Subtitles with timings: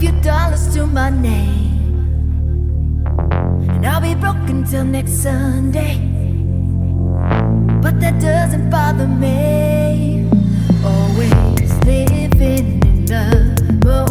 [0.00, 1.76] few dollars to my name.
[3.68, 5.98] And I'll be broke until next Sunday.
[7.82, 10.26] But that doesn't bother me.
[10.82, 14.09] Always living in the moment.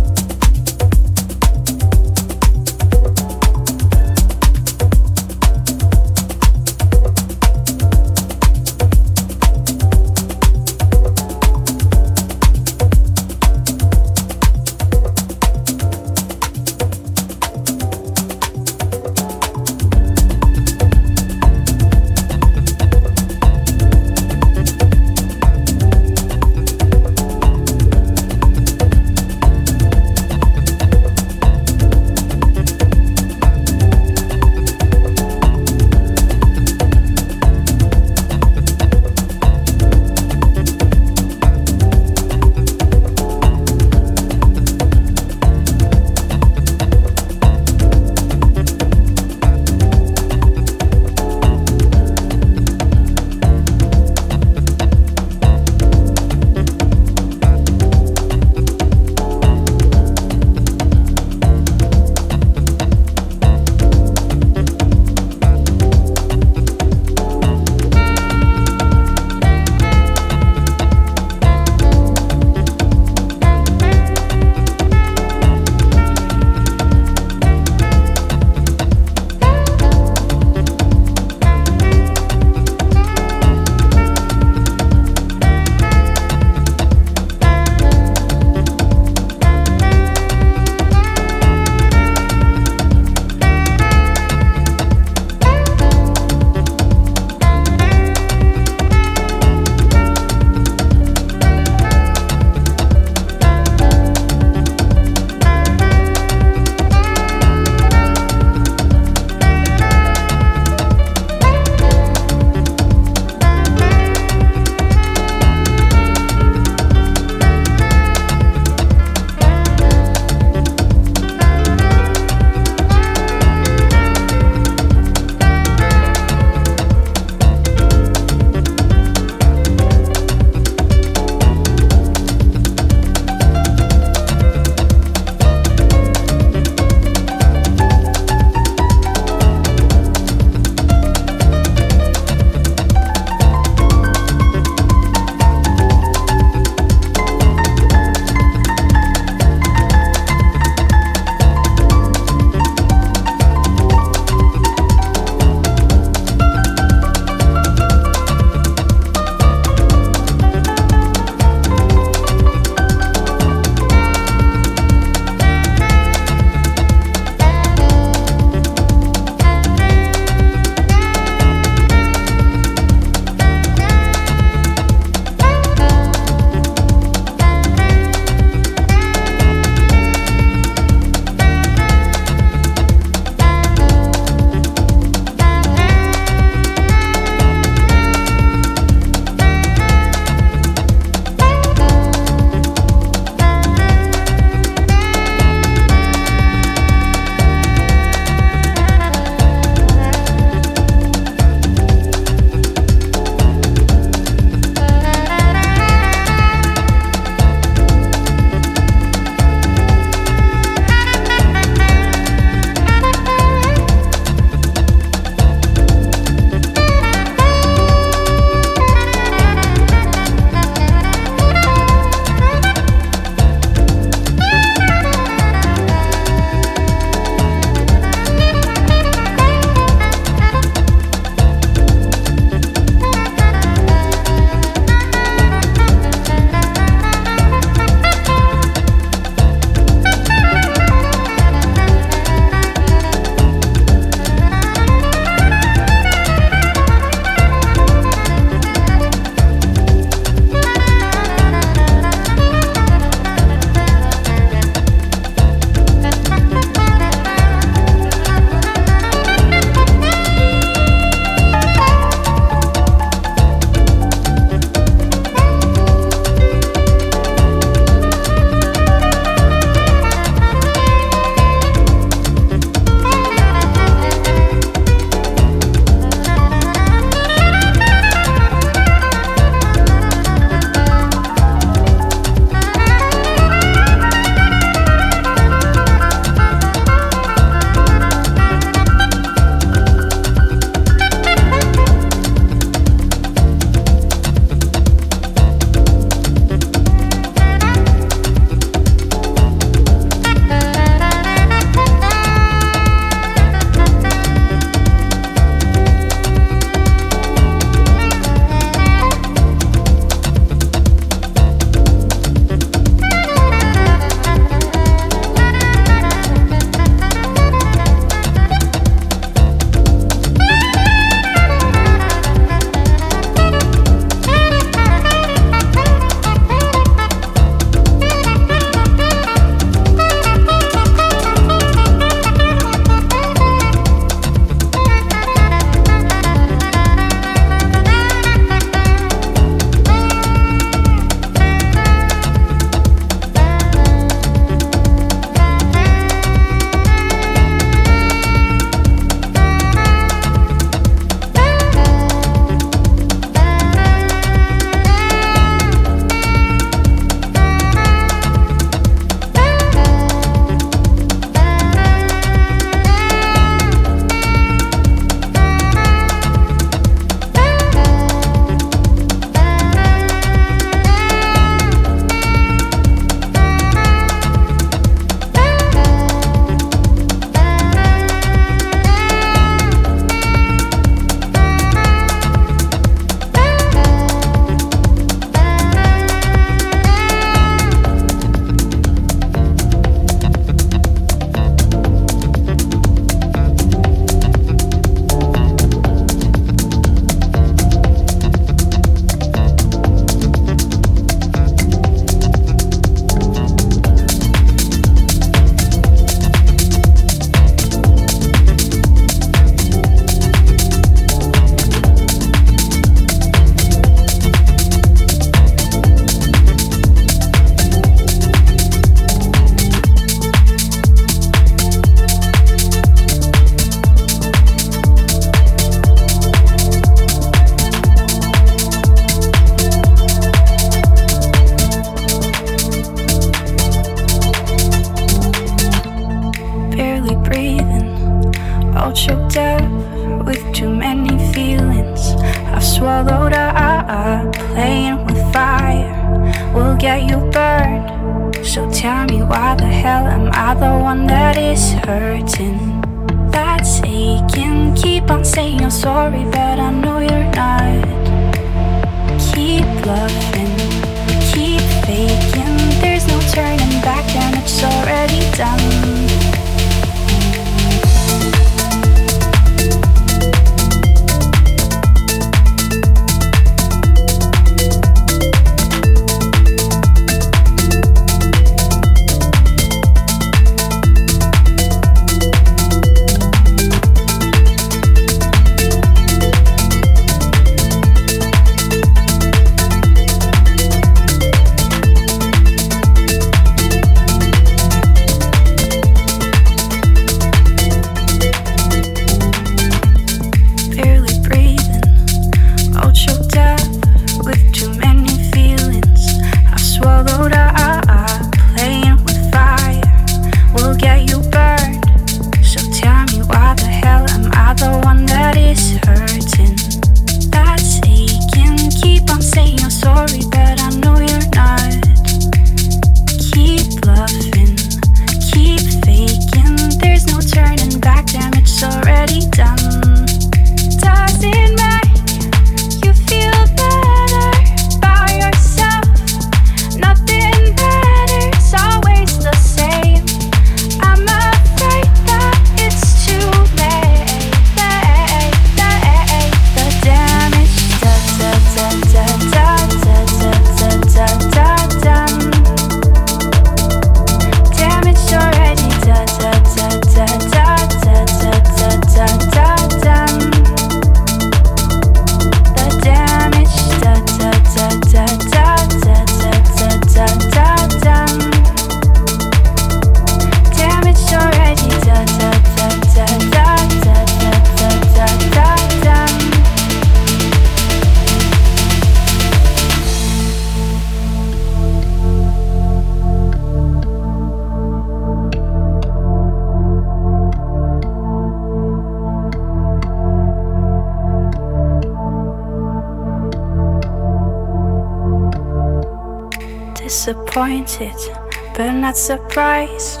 [599.30, 600.00] Surprised.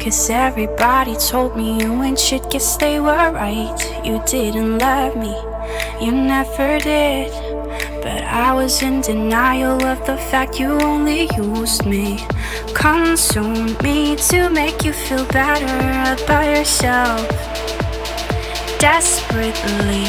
[0.00, 3.76] Cause everybody told me you and shit, guess they were right.
[4.04, 5.34] You didn't love me,
[6.00, 7.32] you never did.
[8.02, 12.20] But I was in denial of the fact you only used me.
[12.72, 15.78] Consumed me to make you feel better
[16.14, 17.26] about yourself.
[18.78, 20.06] Desperately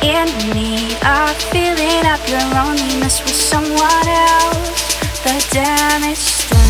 [0.00, 4.90] in need of filling up your loneliness with someone else
[5.22, 6.69] the damage done,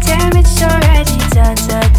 [0.00, 1.90] Damn it's already done.